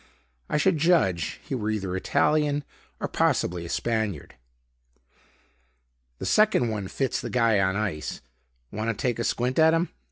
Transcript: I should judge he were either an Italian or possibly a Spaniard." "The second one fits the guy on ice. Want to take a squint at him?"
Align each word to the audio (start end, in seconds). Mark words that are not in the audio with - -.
I 0.49 0.57
should 0.57 0.79
judge 0.79 1.39
he 1.43 1.53
were 1.53 1.69
either 1.69 1.91
an 1.91 1.97
Italian 1.97 2.63
or 2.99 3.07
possibly 3.07 3.65
a 3.65 3.69
Spaniard." 3.69 4.33
"The 6.17 6.25
second 6.25 6.69
one 6.69 6.87
fits 6.87 7.21
the 7.21 7.29
guy 7.29 7.59
on 7.59 7.75
ice. 7.75 8.19
Want 8.71 8.89
to 8.89 8.99
take 8.99 9.19
a 9.19 9.23
squint 9.23 9.59
at 9.59 9.75
him?" 9.75 9.89